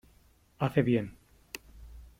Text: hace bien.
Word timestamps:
hace 0.57 0.81
bien. 0.81 1.15